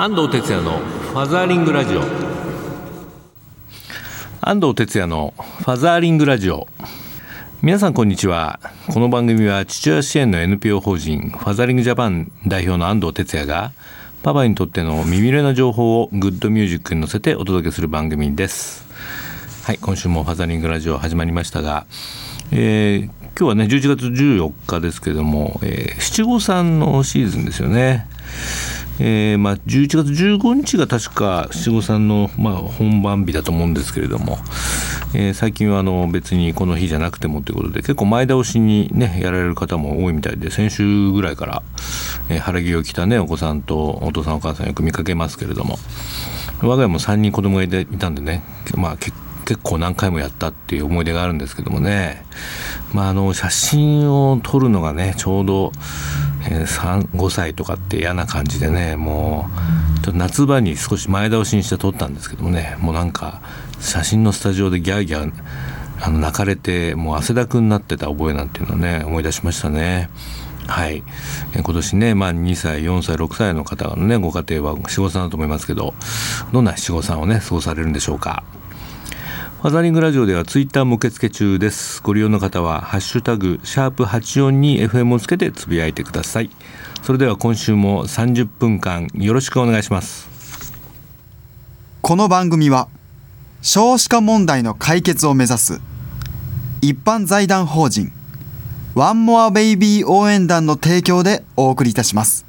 [0.00, 2.02] 安藤哲也のファザーリングラジオ。
[4.40, 6.68] 安藤哲也のファザーリングラジオ。
[7.62, 8.60] 皆さんこんにちは。
[8.92, 13.72] この番組は父親支援の NPO 法人ファザーリングジャパン代表の安藤哲也が
[14.22, 18.86] パパにとっての耳寄りな情報をグッドミュージックに乗せてお届けする番組です。
[19.64, 21.88] はい今週もファザーリングラジオ始まりましたが、
[22.52, 28.06] えー、今日はね11月14日ですけども、えー、七五三のシーズンですよね。
[29.00, 34.38] えーまあ、11月15日が確か七五三の、まあ、本番日だと思うんですけれども、
[35.14, 41.62] えー、最近はあの別にこの日じゃなくてもということで結構前倒しにねやられる方も多いみたいで先週ぐらいから、
[42.28, 45.76] えー、晴れ着を着たねお子さんとお父さんお母さんよく見かけますけれども
[46.60, 48.42] 我が家も3人子供がいたんでね、
[48.74, 49.12] まあ、結
[49.62, 52.24] 構何回もやったっていう思い出があるんですけどもね、
[52.92, 55.72] まあ、あの写真を撮るのがねちょうど
[56.50, 59.48] えー、5歳とかって嫌な感じでねも
[60.00, 63.40] うちょっと夏場に少し前倒しにして撮ったんですけどもねもうなんか
[63.80, 65.32] 写真のスタジオでギャーギャー
[66.00, 70.10] あの泣かれてもう汗だくになってた覚えなんていうのね思い出しましたね。
[70.68, 71.02] はい、
[71.54, 75.94] 今年ね、まあ、2歳4歳6歳の方のねご家庭は七五三だと思いますけど
[76.52, 78.44] どんな七五三をね過ごされるんでしょうか。
[79.58, 82.00] ファザリングラジオではツイッターも受付中です。
[82.00, 86.50] ご利用の方は、ハッシュタグ、シャープ84に FM をつけてつぶやいてください。
[87.02, 90.28] それでは今週も30分間よろしくお願いします。
[92.02, 92.86] この番組は、
[93.60, 95.80] 少子化問題の解決を目指す、
[96.80, 98.12] 一般財団法人、
[98.94, 102.47] ワンモアベイビー応援団の提供でお送りいたします。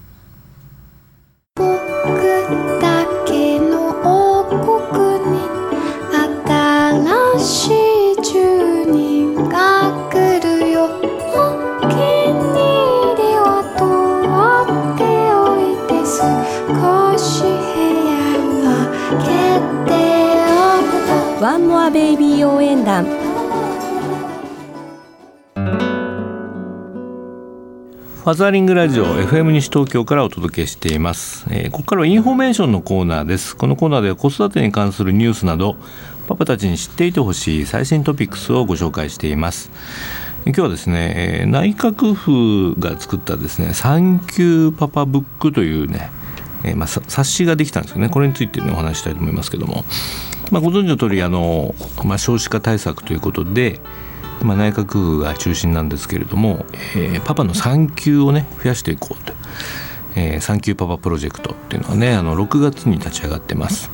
[21.41, 23.05] ワンモアベイビー応援団。
[23.05, 33.55] ファザーリングラジオ FM 西東京からお届けしています、えー、ここからはインフォメーションのコーナーです。
[33.55, 35.77] このコーナーでは子育てに関するニュースなど
[36.29, 39.71] パパたちに知っていてほしい最新トピックスをご紹介しています。
[40.45, 46.11] 今日はですね、え、内閣府が作ったですね産休パパブックというね、
[46.63, 48.09] え、まあ、冊子ができたんですよね。
[48.09, 49.85] これについて、ね、お話したいと思いますけども。
[50.51, 51.73] まあ、ご存知の通りあの、
[52.05, 53.79] まあ、少子化対策ということで、
[54.43, 56.63] まあ、内閣府が中心なんですけれども、
[56.95, 59.33] えー、パパの産休をね増やしていこうと、
[60.15, 63.89] えー、産休パパプロジェクトっていうのはねあの6月に立ち上がってます。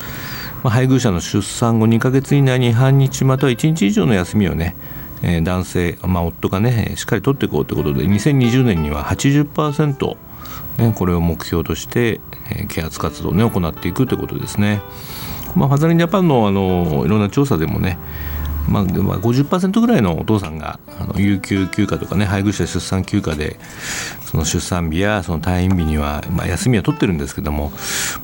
[0.66, 4.74] まあ、配偶者の出産後2ヶ月以内に半日または1日以上の休みをね、
[5.22, 10.16] えー、男性、まあ、夫がねしっかり取っていこうということで2020年には80%、
[10.78, 14.82] ね、これを目標として、えー、啓発活動を、ね、行っていくということですね。
[15.54, 17.96] まあ、ファザリンジャパンのあのいろんな調査でもね
[18.68, 23.58] まあ、50%ぐらいのお父さんがあの有給休暇とかね配偶者出産休暇で
[24.24, 27.70] その出産日やその退院日には、まあ、休みは取ってるんですけども、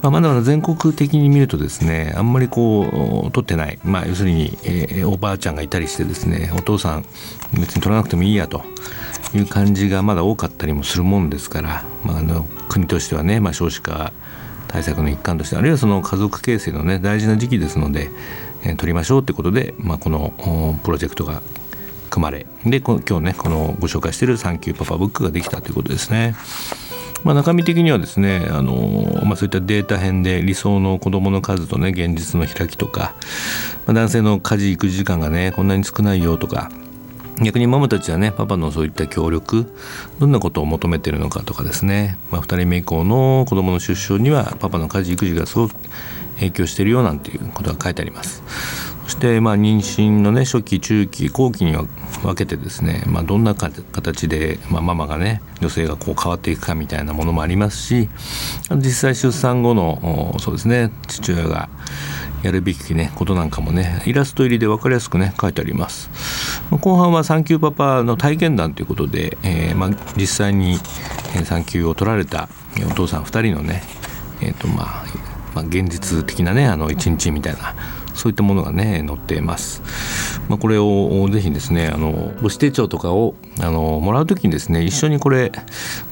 [0.02, 7.06] まあ、まだまだ全国的に見るとですねあんまりこう取ってない、まあ、要するに、えー、おばあちゃんがいたりしてですねお父さん
[7.54, 8.62] 別に取らなくてもいいやと
[9.34, 14.12] いう感じがまだ多かったりもするもんですから、まあ、あの国としてはね、まあ、少子化
[14.68, 18.10] 対策の一環としてあるいはその家族形成のね大事な時期ですので、
[18.64, 20.32] え、取りましょうってことで、まあ、この
[20.82, 21.42] プロジェクトが
[22.10, 26.36] 組まれで今日ねこのご紹介している「サンキューパパブック」ができたということですね。
[27.24, 33.14] まあ、中身的にはですねあの、まあ、そういったデータ編で理想の子どもの数とね現実の開きとか、
[33.86, 36.70] まあ、男性の家事育児時間がねこんなに少ないよとか
[37.40, 39.72] 逆にママたちはねパパのそういった協力
[40.18, 45.76] どんなことを求めてるのかとかですね、まあ、2人目以降の子どもの出生にはパパの家事育児がすごく
[46.36, 48.42] 影響しているよなんていうことが書いてあります。
[49.04, 51.72] そしてまあ妊娠のね初期中期後期に
[52.22, 58.08] 分けてですね、まあ、どんな形で、まあ、ママがね女性がこう変わっていくかみたいなものもありますし
[58.76, 61.68] 実際出産後のそうですね父親が
[62.42, 66.10] やるべきねことなんかもねイラスト入りで分かりやすくね書いてあります。
[66.70, 70.78] 後半は産休パパの体験談ということで、えー、まあ、実際に
[71.44, 72.48] 産休を取られた
[72.90, 73.82] お父さん2人のね、
[74.40, 75.04] えーとまあ、
[75.54, 77.74] まあ、現実的なねあの一日みたいな
[78.14, 79.82] そういったものがね載っています。
[80.48, 85.52] まあ、これをぜひですねあの母子手帳とかをあのもらう時にですね一緒にこれ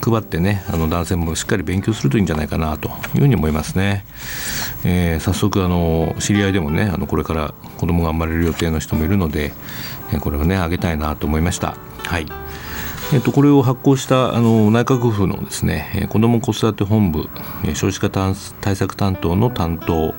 [0.01, 4.05] 配ってねあの男性もしっかり勉強するといいんじゃないかなというふうに思いますね。
[4.85, 9.53] えー、早速あの知り合いでもねあのこれから子供が生まれる予定の人もいるので、
[10.21, 11.77] これをねあげたいなと思いました。
[11.99, 12.40] はい
[13.13, 17.29] えっと、これを発行したあの内閣府のですねえ子ども子育て本部
[17.65, 20.15] え少子化対策担当の担当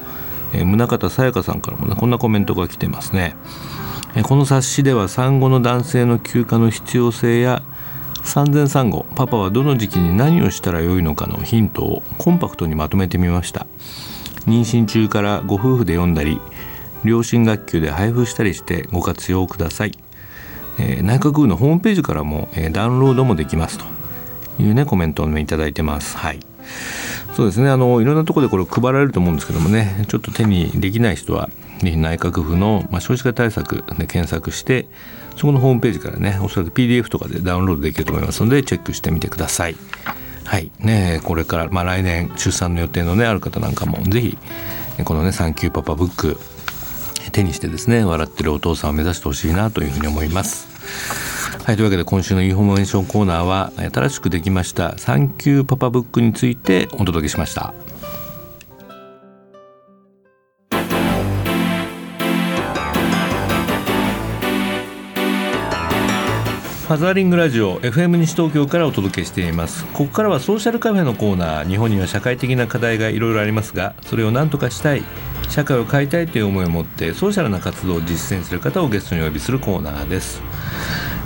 [0.53, 3.35] え宗像さやかさんからもねこんなコメントが来てますね。
[4.15, 7.63] えこの冊子では産後の男性の休暇の必要性や
[8.23, 13.67] 産前産後パパはどの時期に何をしたらよいのかのヒントをコンパクトにまとめてみました
[14.45, 16.39] 妊娠中からご夫婦で読んだり
[17.03, 19.97] 両親学級で配布したりしてご活用ください、
[20.81, 23.85] えー内閣府のホームページからも、えーダウンロードもできますと。
[24.59, 26.17] いうねコメントをいただいてます。
[26.17, 26.39] はい。
[27.35, 27.69] そうですね。
[27.69, 31.49] あのいろんなところでこれ配られると思うんですけどもねちょっと手にできない人は
[31.81, 34.85] 内閣府の、まあ、少子化対策で検索して
[35.35, 39.75] そこのホームページからねおそらく PDF とかでダウンロードできると思いますのでチェックしてみてください。
[40.43, 40.71] はい。
[40.79, 44.37] ねこれから、まあ、来年出産の予定のねある方なんかもぜひ
[45.05, 46.37] このね「サンキューパパブック」
[47.31, 50.70] 手にしてですね笑ってるお父さんを目指してほしいなというふうに思います。
[51.65, 57.73] はいというわけで今週のインフォメーションコーナーは新しくできました「サンキューパパブック」についてお届けしました。
[66.91, 69.85] ファザーリングラジオ FM 西東京からお届けしています。
[69.93, 71.65] ここからはソーシャルカフェのコーナー。
[71.69, 75.03] 日本には社会的な課題がいろいろありますがそれを何とかしたい。
[75.47, 80.41] 社会を変えたいという思いを持ってソーシャルな活動を実践する方をゲストにお呼びするコーナーです。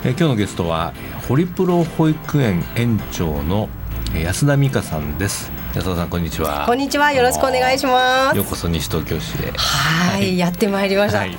[0.06, 0.94] えー今日のゲストは
[1.28, 3.68] ホリプロ保育園園長の
[4.14, 7.12] えー安田美香さんです安田さんこんにちはこんにちは。
[7.12, 8.46] よろしくお願いしますよう。
[8.46, 11.18] こそ西東京市へはい、やってまいりました。
[11.18, 11.36] ははいい。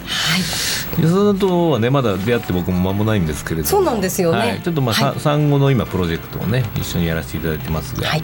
[1.00, 3.68] 安田さんとはねまだ出会って僕も間もないんですけれども。
[3.68, 4.38] そうなんですよね。
[4.38, 5.13] はい、ちょっとまあ、はい。
[5.16, 8.22] さ産後の今プロジェクトをね一緒にやらせていただいてますが、はい。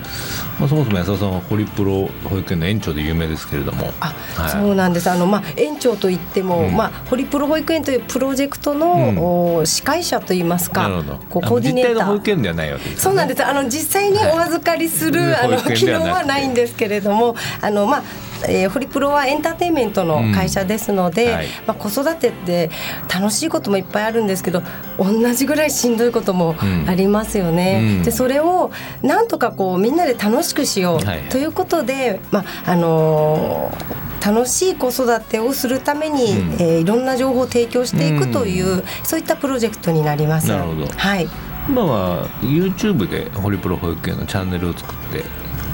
[0.59, 3.91] まあ、そもそも安田さんはホリプロ保育園の園長で有名ですけれども。
[3.99, 4.51] あ、はい。
[4.51, 5.09] そうなんです。
[5.09, 6.75] あのまあ園長といっても、うん。
[6.75, 12.07] まあホリプロ保育園というプロジェクトの、お司会者といいますかなるほど、こうコーディネーあの実態のター。
[12.07, 13.01] 保育園ではないわけですよね。
[13.01, 13.45] そうなんです。
[13.45, 15.35] あの実際にお預かりする、はい。
[15.35, 18.03] あの機能はないんですけれども、あのまあ。
[18.47, 21.47] えーホリプロはエンターテインメントの会社ですので、うんはい。
[21.67, 22.69] まあ、子育てって
[23.13, 24.63] 楽しいこともいっぱいあるんですけど
[24.97, 26.89] 同じぐらいしんどいこともうん。
[26.89, 27.97] ありますよね。
[27.97, 28.03] うん。
[28.03, 31.05] でそれをなんとかこうみんなで楽しくしようはい。
[31.05, 36.53] はいということで、まああのー楽しい子育てをするために、うん。
[36.53, 40.47] えーいろんな情報を提供していくという、うそういったプロジェクトになります。
[40.47, 40.87] なるほど。
[40.87, 41.27] はい、
[41.67, 45.23] 今は YouTube でホリプロ保育園のチャンネルを作って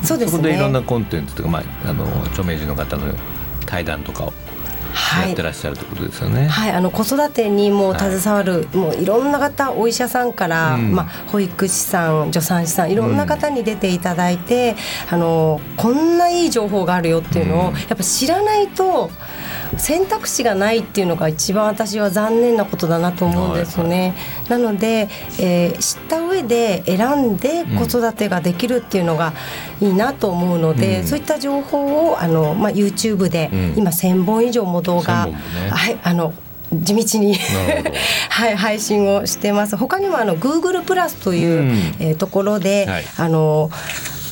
[0.03, 0.37] そうですね。
[0.37, 3.13] こでいろんなコンテンツというか、まあ、あの著名人の方の
[3.65, 4.33] 対談とかを
[4.93, 5.27] はい。
[5.27, 6.47] やってらっしゃるということですよね。
[6.47, 10.93] はい、あの子育てにも携わる、もういろんな方お医者さんから、うん。
[10.93, 14.75] まあ、保育士さん助産師さんいろんな方に出ていただいて、
[15.09, 17.75] あのこんないい情報があるよっていうのを、うん。
[17.75, 19.11] やっぱ知らないと
[19.77, 24.15] 選択肢がないっていうのが一番私は残念なことだなと思うんですよね。
[24.49, 29.33] なので、えー知った上で選んで子育てができるっていうのが
[29.79, 31.07] いいなと思うので、うん。
[31.07, 33.73] そういった情報をあの、まあ、YouTube で、うん。
[33.77, 35.69] 今1,000本以上も動画、1000本もね。
[35.69, 36.33] はいあの
[36.71, 37.33] 地道に
[38.29, 39.75] はい配信をしてます。
[39.77, 41.95] 他にもあの Google プラスという、うん。
[41.99, 43.03] えーところで、はい。
[43.17, 43.69] あの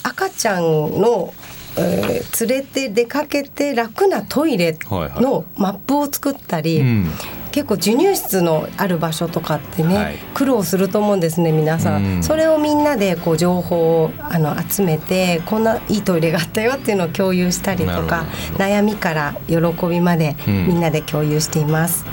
[0.03, 0.61] 赤ちゃん
[1.01, 1.33] の
[1.77, 5.21] えー連れて出かけて楽なトイレはいはい。
[5.21, 7.11] のマップを作ったり、うん。
[7.51, 10.17] 結構授乳室のある場所とかってね、はい。
[10.35, 12.23] 苦労すると思うんですね皆さん、うん。
[12.23, 18.25] それをみんなでこう情報をあの集めてこんないいトイレがあったよっていうのを共有したりとか
[18.57, 20.67] 悩みから喜びまでうん。
[20.67, 22.05] みんなで共有しています。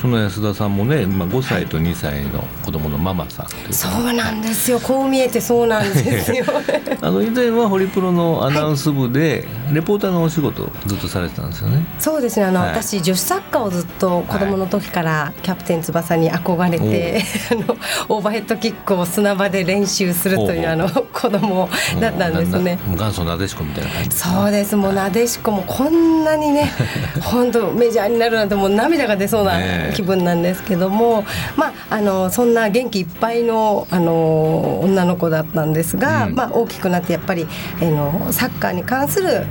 [0.00, 4.78] その安田さんもね、まあ、5歳と2歳の子供のママさんというかそうなんですよ。
[4.78, 6.44] こう見えてそうなんですよ。
[7.02, 11.84] あの以前はホリプロのアナウンス部でレポーターのお仕事をずっとされてたんですよね。
[11.98, 12.46] そうですね。
[12.46, 12.70] あの、はい。
[12.70, 17.76] 私女子サッカーをずっと子供の時からキャプテン翼に憧れて、 あの
[18.08, 21.68] オーバーヘッドキックを砂場で練習するというあの子供
[22.00, 22.78] だったんですね。
[22.86, 24.08] 元祖なでしこみたいな感じ。
[24.10, 24.76] ねそうです。
[24.76, 26.72] もうなでしこもこんなにね
[27.22, 31.24] 本当メジャーになるなんてもう涙が出そうなねえ気分なんですけども、
[31.56, 36.34] まああのそんな元気いっぱいのあの女の子だったんですが、うん。
[36.34, 37.46] まあ大きくなってやっぱり
[37.80, 39.46] あのサッカーに関する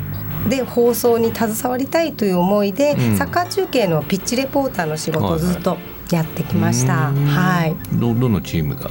[0.50, 3.18] で放送に携わりたいという思いで、うん。
[3.18, 5.78] サッカー中継のピッチレポーターの仕事をずっと
[6.12, 7.10] やってきました。
[7.10, 7.26] うーん。
[7.26, 7.76] はい。
[7.94, 8.90] どどのチームが？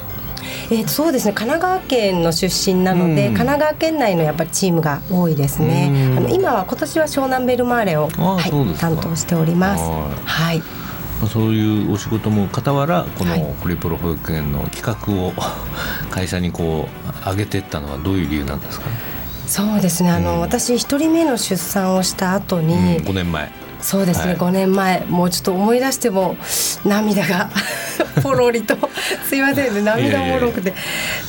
[0.70, 1.32] えーとそうですね。
[1.32, 3.34] 神奈川県の出身なので、うん。
[3.34, 6.10] 神奈川県内のやっぱりチームが多いですね。
[6.10, 6.18] うん。
[6.18, 9.82] あの今は今年は湘南ベルマーレを、あはい担当しております。
[9.82, 10.54] はい。
[10.54, 10.62] はい
[11.20, 13.42] まあそういうお仕事も傍らこのはい。
[13.62, 15.32] ホリプロ保育園の企画を
[16.10, 16.88] 会社にこ
[17.26, 18.86] う上げていったのはどういう理由なんですか？
[18.86, 18.92] ね、
[19.46, 20.10] そうですね。
[20.10, 20.40] あの、うん。
[20.40, 23.50] 私一人目の出産をした後に、うん、5年前。
[23.80, 24.36] そうですね、はい。
[24.36, 25.04] 5年前。
[25.08, 26.36] もうちょっと思い出しても
[26.84, 27.50] 涙が
[28.22, 28.76] ポロリと。
[29.28, 29.82] すいませんね。
[29.82, 30.74] 涙もろくて。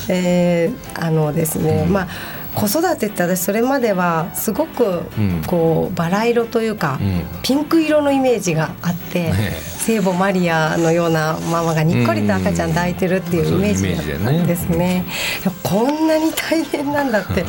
[0.08, 2.08] えーあのですね、まあ
[2.54, 5.42] 子育てって私それまではすごくうん。
[5.46, 7.24] こうバラ色というか、うん。
[7.42, 15.06] ピンク色のイメージがあって、ね聖母マリアのようなママがにっこりと赤ちゃん抱いてるっていうイメージだったんですね。
[15.62, 17.46] こんなに大変なんだって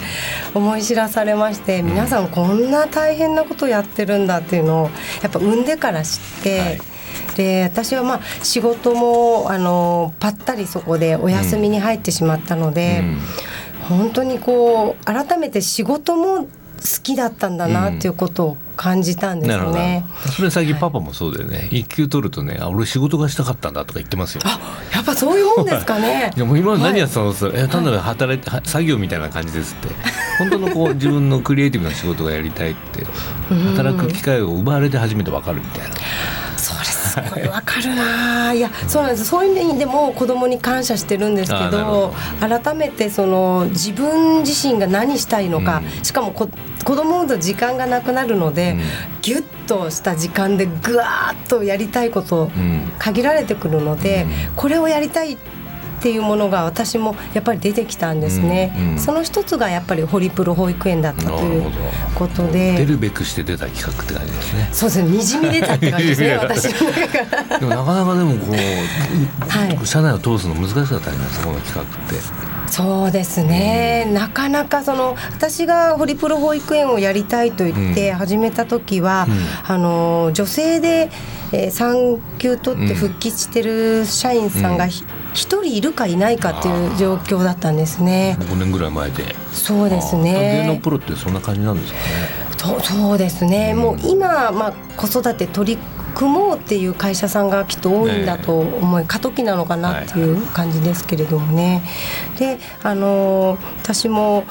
[0.53, 4.89] 思い知らされまして皆さんこんな大変なことやってるんだっていうのを
[5.21, 6.59] やっぱ産んでから知って。
[6.59, 6.81] はい。
[7.35, 13.19] で私はまあ仕事もあのぱったりそこでお休みに入ってしまったので、うん
[13.89, 16.47] 本当にこう改めて仕事も
[16.79, 19.77] 好きだったんだなっていうことを感じたんですなるほど。
[19.77, 20.05] ね。
[20.35, 24.41] それ最近パパもそうだよね、育休取るとねあ俺仕事がしたかったんだとか言ってますよ。
[24.45, 24.59] あ
[24.93, 26.31] やっぱそういうもんですかね。
[26.37, 26.39] い。
[26.39, 29.93] やもう今何やってたの、え単なる働い作業みたいな感じですって。
[30.39, 33.05] 本当のこう自分のクリエイティブな仕事がやりたいって。
[33.75, 35.95] 働く機会を奪われて初めて分かるみたいな
[37.09, 37.13] す。
[37.15, 38.53] すごいわかるな。
[38.53, 39.25] いや、そうなんです。
[39.25, 46.47] そういう意味でも子供に感謝してるんですけど、改めてその自分自身が何したいのか、うんしかもこ
[46.83, 48.79] 子供ほど時間がなくなるので、うん
[49.21, 55.58] ギュッとした時間でぐわーっとやりたいことうん限られてくるので、うんこれをやりたいって
[56.07, 58.99] いうものが私もやっぱり出てきたんですね、うんうん。
[58.99, 61.71] その一つがやっぱりホリプロ保育園だったという
[62.15, 64.69] こと出でるべくして出た企画って感じですね。
[64.71, 65.09] そうですね。
[65.09, 67.59] にじみ出たって感じですね 私の中から。
[67.59, 69.79] でもなかなかでもこう、はい。
[69.85, 72.49] 社内を通すの難しかったんじゃないですかこの企画って。
[72.69, 79.73] そうですね、なかなかその私がホリプロ保育園をやりたいと言って始めた時は、うん。
[79.73, 81.09] あの女性で、
[81.51, 88.37] えー産休取って復帰してる社員さんがひ一、人いるかいないかっていう状況だったんですね。
[88.39, 90.79] 5年ぐらい前でそうですあー芸能ね。
[90.81, 92.05] プロってそんな感じなんですかね
[92.57, 93.71] そうそうですね。
[93.73, 95.81] うんもう今まあ子育て取り
[96.15, 101.83] 組もうっていう会社さんがきっと多いんだと思い、過渡期なのかなっていう感じですけれどもね。
[102.37, 104.43] で、あのー私も。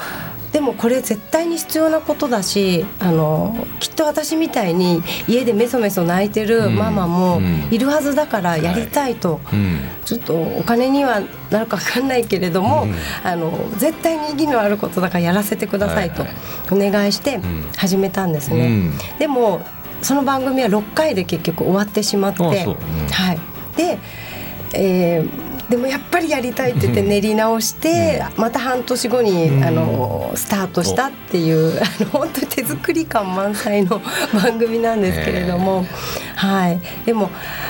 [0.51, 7.67] でもこれ絶対に必要なことだし、あのーきっと私みたいに家でメソメソ泣いてるママもうん。
[7.71, 9.79] いるはずだからやりたいと、うん。
[10.05, 12.95] ちょっとお金にはなるか分かんないけれども、うん。
[13.23, 16.31] あの絶対に意義のあることだからやらせてくださいとはい
[16.71, 17.43] お願いしてん。
[17.77, 18.67] 始めたんですね。
[18.67, 18.93] うん。
[19.19, 19.61] でも
[20.01, 23.39] その番組は6回で結局終わってしまって、はい、
[23.75, 23.99] で、
[24.73, 29.63] えーでもやっぱりやりたいって言って練り直して、また半年後に、うん。
[29.63, 34.01] あのスタートしたっていうあの本当に手作り感満載の
[34.33, 35.85] 番組なんですけれども、
[36.35, 37.29] はい、でも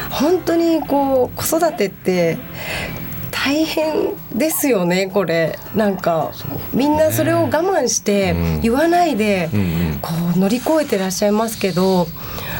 [0.10, 2.38] 本当にこう子育てって
[3.32, 5.58] 大変ですよねこれ。
[5.76, 6.32] なんか
[6.74, 8.62] みんなそれを我慢してうん。
[8.62, 10.00] 言わないで、うんうん。
[10.02, 12.08] こう乗り越えてらっしゃいますけど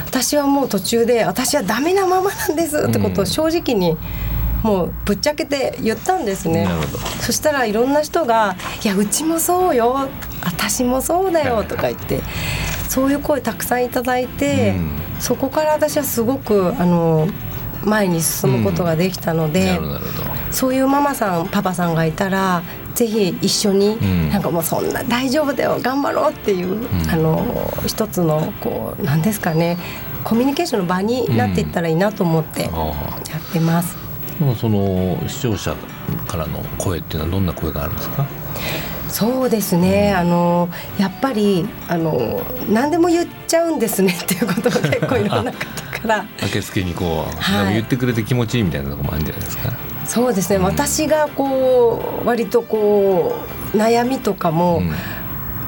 [0.06, 3.98] 私はもう途中で私はダメなままなんですってことを正直に
[4.64, 6.68] もうぶっちゃけて言ったんですね。
[7.22, 10.08] そしたらいろんな人が「いやうちもそうよ。
[10.44, 12.22] 私もそうだよ」とか言って
[12.88, 14.90] そういう声たくさんいただいて、うん。
[15.20, 17.28] そこから私はすごくあの
[17.84, 19.66] 前に進むことができたので。
[19.66, 20.30] なるほどなるほど。
[20.52, 22.64] そういうママさんパパさんがいたら
[22.96, 24.30] ぜひ一緒に、ん。
[24.32, 27.46] なんかもうそんな大丈夫だよ頑張ろうっていう、あの
[27.86, 29.78] 一つのこうなんですかね
[30.24, 33.99] コミュニケーションの場になっていったらいいなと思ってやあってます。
[34.42, 35.76] あもうその視聴者
[36.28, 38.26] からの声っていうのはどんな声があるんですか？
[39.10, 40.70] そうですね、あの
[41.00, 45.58] やっぱりあの何でも言っちゃうんですねっていうことが結構いろんな方
[46.02, 46.26] から。
[46.46, 47.74] 受付にこう、はい。
[47.74, 49.74] 言ってくれて気持ちいいみたいなとこもあるんじゃないですか？
[50.06, 53.36] そうですね、私がこう割とこ
[53.74, 54.92] う悩みとかも、うん。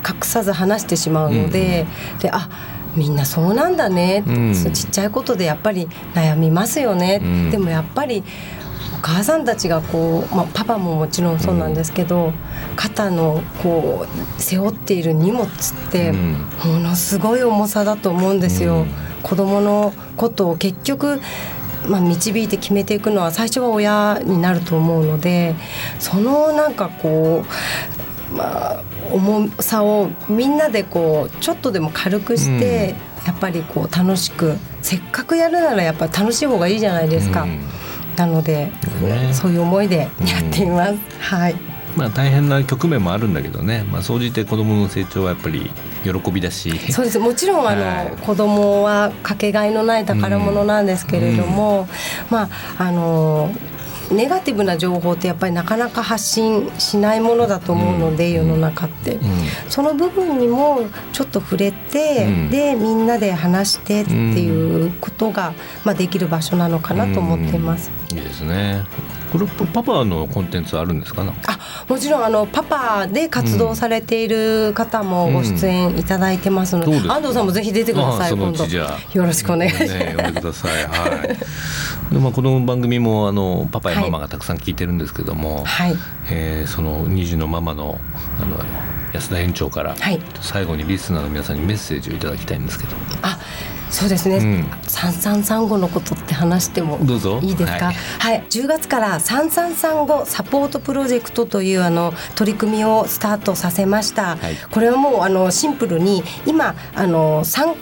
[0.03, 1.85] 隠さず話してしまうので、
[2.19, 2.49] であ
[2.95, 4.53] みんなそうなんだね、うん。
[4.53, 7.51] ちっちゃいことでやっぱり悩みますよね、うん。
[7.51, 8.60] でもやっぱりお
[9.01, 12.33] 母さんたちがこう、まあ、パパももちろんそうなんですけど、
[12.75, 15.47] 肩のこう背負っている荷物っ
[15.91, 16.33] てうん
[16.73, 18.81] ものすごい重さだと思うんですよ。
[18.81, 18.87] うん
[19.21, 21.21] 子供のことを結局
[21.87, 25.55] まあ、導いて決めていくのは最初は親になると思うので
[25.99, 27.43] そのなんかこ
[28.31, 37.43] うまあ重さをみんなでこうちょっとでも軽くして、やっぱりこう楽しくせっかくやるならやっぱり楽しい方がいいじゃないですか。
[37.43, 37.59] うん
[38.15, 39.33] なので、ね。
[39.33, 40.09] そういう思いでやっ
[40.51, 40.95] ています。
[41.19, 41.55] はい。
[41.95, 45.71] まあ大変な局面もあるんだけどね、まあ総じて子供の成長はやっぱり
[46.03, 47.19] 喜びだし、そうです。
[47.19, 48.07] もちろんあの、はい。
[48.21, 51.87] 子供はかけがえのない宝物なんですけれども、
[52.29, 53.53] まああの
[54.11, 59.19] ネガティブな情報ってやっぱりなかなか発信しないものだと思うので、世の中って、
[59.69, 60.81] その部分にも
[61.13, 62.49] ちょっと触れて、うん。
[62.49, 65.53] でみんなで話してっていうことが、
[65.83, 67.91] まあ、できる場所なのかなと思っています。
[68.11, 68.83] いいですね
[69.31, 71.23] これパパのコンテンツあるんですか？
[71.23, 77.15] なあもちろんあのパパで活動されている方もご出演いただいてますので、うんそうですか。
[77.15, 78.63] 安藤さんもぜひ出てください今度。
[78.65, 79.93] ちじゃあよろしくお願いします。
[79.97, 80.83] ね、呼んでください。
[80.85, 82.13] はい。
[82.13, 85.95] でまあこの番組もあのパパやママがたくさん聞いてるんですけども、はい。
[86.29, 87.99] えーその2児のママの
[88.41, 88.57] あの
[89.13, 90.21] 安田園長から、はい。
[90.41, 92.91] 最後にリスナーの皆さんにメッセージをいただきたいんですけど、
[93.23, 93.39] あ
[93.91, 94.65] そうですね、うん。
[94.87, 97.39] 三三三五のことって話してもどうぞ。
[97.43, 97.87] いいですか？
[97.87, 98.37] ははい。
[98.37, 104.55] い、10月から三三三五サポートプロジェクトというあの取り組みをスタートさせました、はい。
[104.71, 107.75] これはもうあのシンプルに今あの三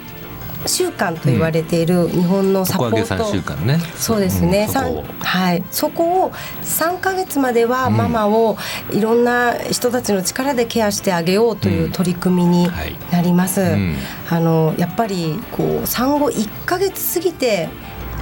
[0.66, 3.78] 週間と言われている日本のサポート、底上げ3週間ね。
[3.96, 8.56] そうですね、さんはい、そこを3ヶ月まではママを
[8.92, 12.96] いろんな人たちの力でケアしてあげようという取り組みにはい。
[13.10, 13.60] なります。
[13.62, 13.96] ん。
[14.28, 17.68] あのやっぱりこう産後1ヶ月過ぎて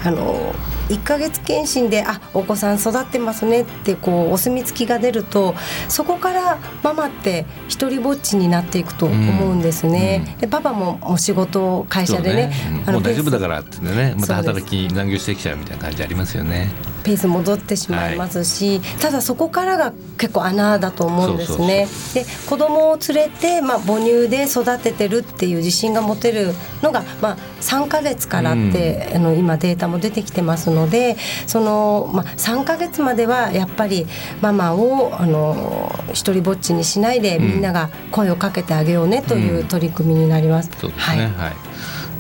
[0.05, 0.55] あの
[0.89, 5.55] 1ヶ月検診であお子さん育ってますねってこうお墨付きが出ると
[5.89, 10.25] そこからママって一人ぼっちになっていくと思うんですね。
[10.35, 10.39] うん。
[10.39, 12.53] でパパもお仕事会社でね
[12.85, 14.15] そううんもう大丈夫だからってね。
[14.19, 16.71] また働き残業してきちゃうみたいな感じありますよね。
[17.09, 21.89] ペース戻ってしまいますし、ただそこからが結構穴だと思うんですね。
[22.13, 34.07] で子供を連れて、まあ、母乳で育ててるっていう自信が持てるのが、まあ、3ヶ月からって、あの今データも出てきてますのでその、まあ、3ヶ月まではやっぱり
[34.43, 40.71] ママをあの一人ぼっちにしないで、んみんなが声をかけてあげようねという取り組みになります。
[40.79, 41.29] そうですね。
[41.39, 41.53] はい。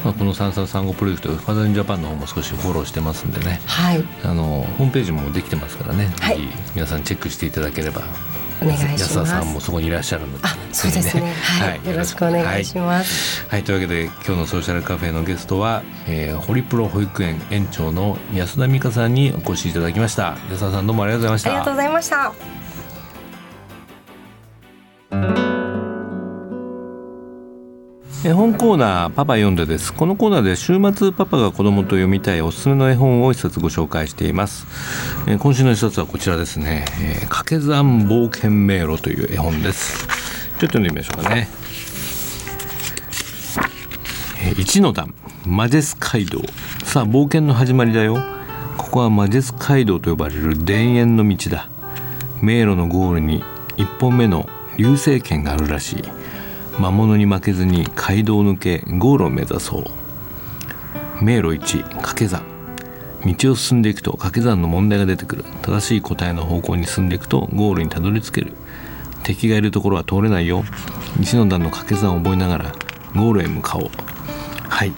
[0.05, 3.61] まあこの三三三五プロジェクトファザーインジャパンの方も少しフォローしてますんでね。
[3.67, 6.37] はい、はいあのホームページもできてますからね、はい。
[6.37, 8.03] ぜひ皆さんチェックしていただければ。
[8.61, 9.03] お願いします。
[9.03, 10.41] 安田さんもそこにいらっしゃるので。
[10.43, 11.33] あそうですね。
[11.33, 11.89] はい。
[11.89, 13.43] よろしくお願いします。
[13.43, 13.63] はい、はい。
[13.65, 20.37] というわけで今日のソーシャルカフェのゲストは、えーホリプロ保育園園長の安田美香さんにお越しいただきました。
[20.51, 21.51] 安田さんどうもありがとうございました。
[21.51, 22.11] ありがとうございまし
[25.31, 25.48] た。
[28.25, 29.95] 絵本コーナーパパ読んでです。
[29.95, 34.67] このコーナーで週末パパが子供と読みたいおすすめの絵本を一冊ご紹介しています、
[35.29, 40.09] えー今週の一冊はこちらですね、えー掛け算冒険迷路という絵本です。
[40.09, 40.15] ちょっ
[40.59, 41.49] と読んでみましょうかね。
[44.43, 45.15] えー一の段。
[45.47, 46.41] マジェス街道。
[46.83, 48.19] さあ冒険の始まりだよ。
[48.79, 51.69] ここはマジェス街道と呼ばれる田園の道だ。
[52.43, 53.45] 迷路のゴールに
[53.77, 56.18] 一本目の流星剣があるらしい。
[56.79, 61.25] 魔物に負けずに街道を抜けゴールを目指そう。
[61.25, 62.43] 迷路1掛け算。
[63.27, 65.45] 道を進んでいくと掛け算の問題が出てくる。
[65.63, 68.53] 正しい答えの方向に進んでいくとゴールにたどり着ける。
[69.25, 70.65] 敵がいるところは通れないよ。
[71.19, 72.73] 西の段の掛け算を覚えながら
[73.15, 73.91] ゴールへ向かおう。
[74.69, 74.97] はい、ま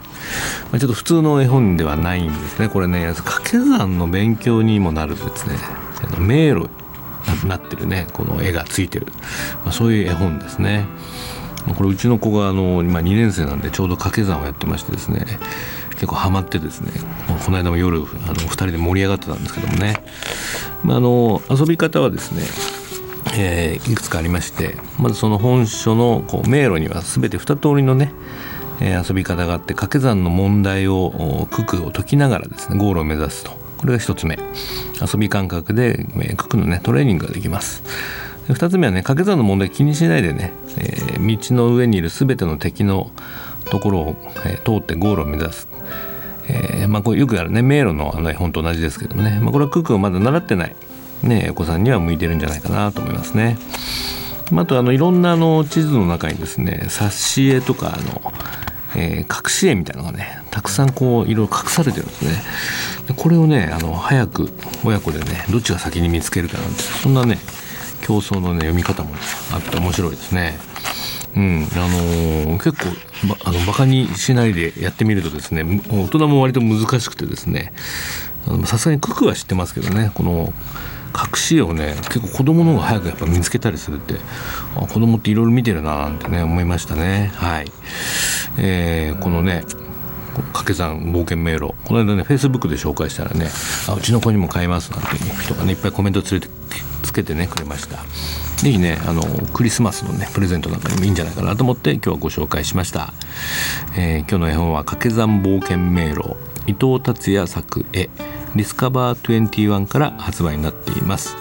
[0.75, 2.69] あ、ちょっと普通の絵本ではないんですね。
[2.69, 5.57] これね掛け算の勉強にもなるですね。
[6.19, 6.69] 迷路
[7.43, 9.07] になってるねこの絵がついてる、
[9.65, 10.85] まあ、そういう絵本ですね。
[11.77, 15.27] これうちの子があの今2年生なんでちょうど掛け算をやってましてですね
[15.93, 16.93] 結構ハマってですね
[17.45, 20.03] この間も夜あの2人で盛り上がってたんですけどもね、
[20.83, 22.43] まあ、あの遊び方はですね
[23.37, 28.13] えーいくつかありましてまずその本書のこう迷路には全て2通りのね、
[28.81, 31.07] えー遊び方があって掛け算の問題を
[31.43, 33.53] お九九を解きながらですねゴールを目指すと。
[33.77, 34.39] これが1つ目。
[35.01, 37.83] 遊び感覚でえー九九のねトレーニングができます。
[38.55, 43.11] 2つ目はね掛け算の問題気にしないでね、えー道の上にいる全ての敵の
[43.71, 45.69] ところを、えー通ってゴールを目指す
[46.53, 50.75] えーまあ、これよくあるね迷路のあの絵本と同じですけどもね、まあ、これはクックをまだ習ってない、
[51.23, 53.57] ね、お子さんには向いてるんじゃないかなと思いますね。
[54.53, 58.33] あ、あとあのいろんなあの地図の中にですね挿絵とかあの、
[58.97, 63.15] えー隠し絵みたいなのがねたくさんこういろいろ隠されてるんですね。
[63.17, 64.51] これをねあの早く
[64.85, 67.39] 親子でねどっちが先に見つけるかなんてそんなね
[68.11, 69.11] 競争のね読み方も
[69.53, 70.59] あって面白いですね。
[71.37, 77.73] うん、あのー結構ばあのバカにしないでやってみるとですね大人も割と難しくてですね。
[78.65, 80.53] さすがにククは知ってますけどねこの
[81.15, 84.17] 隠し絵をね結構子供の方が早くやっぱ見つけたりするって
[84.77, 87.31] あ子供っていろいろ見てるななんてね思いましたね。
[87.37, 87.71] はい、
[88.59, 89.63] えーこのね
[90.43, 91.75] 掛け算冒険迷路。
[91.85, 93.49] この間ねフェイスブックで紹介したらね
[93.89, 96.49] あうちの子にも買いますなんていう人がねいっぱいコメントつれて
[97.03, 97.99] つけてねくれました。
[98.63, 99.23] ぜひねあの
[99.55, 103.15] クリスマスのねプレゼントなんかにもいいんじゃないかなと思って今日はご紹介しました、
[103.97, 106.37] えー今日の絵本は掛け算冒険迷路。
[106.67, 108.11] 伊藤達也作絵。
[108.55, 111.37] ディスカバー21から発売になっています。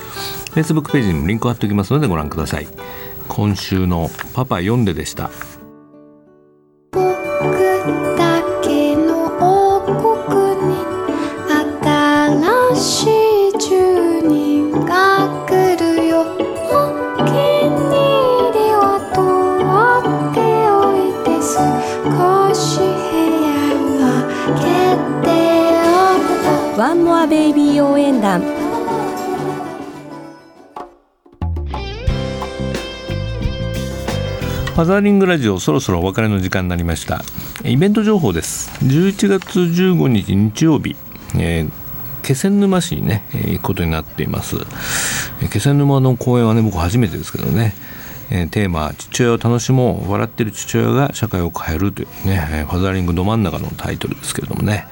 [0.54, 2.68] Facebook ページにもリンクを貼っておきますのでご覧ください。
[3.28, 5.30] 今週のパパ読んででした。
[34.80, 37.22] ファザーリングラジオそろそろお別れの時間になりました。
[37.66, 38.72] イベント情報です。
[38.86, 40.96] 11月15日日曜日、
[41.38, 41.72] えー
[42.24, 44.56] 気仙沼市にね、えー行くことになっています。
[45.52, 47.76] 気仙沼の公演はね僕初めてですけどね、
[48.30, 50.12] えーテーマ「父親を楽しもう。
[50.14, 54.88] 笑ってる父親が社会を変える」というねえーファザーリングど真ん中のタイトルですけれどもね。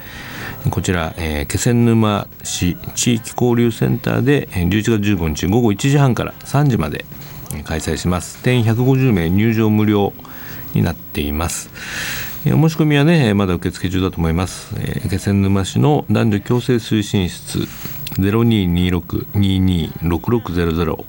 [0.70, 7.06] こちら、えー気仙沼市地域交流センターでえー11月15日午後1時半から3時まで
[7.64, 8.42] 開催します。
[8.44, 10.14] 定員150名入場無料
[10.74, 11.70] になっています。
[12.46, 17.68] お申し込みはねまだ受付中だと思います、えー気仙沼市の男女共生推進室
[18.20, 21.04] 0226226600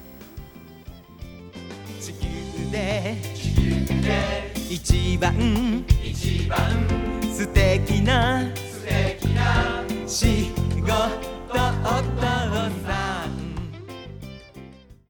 [4.88, 5.34] 一番。
[7.34, 8.44] 素敵な。
[10.06, 11.26] 仕事を